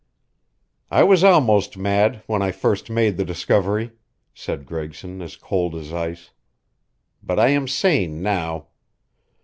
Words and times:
"I 0.89 1.03
was 1.03 1.23
almost 1.23 1.77
mad, 1.77 2.23
when 2.25 2.41
I 2.41 2.51
first 2.51 2.89
made 2.89 3.17
the 3.17 3.23
discovery," 3.23 3.91
said 4.33 4.65
Gregson, 4.65 5.21
as 5.21 5.35
cold 5.35 5.75
as 5.75 5.93
ice. 5.93 6.31
"But 7.21 7.39
I 7.39 7.49
am 7.49 7.67
sane 7.67 8.23
now. 8.23 8.69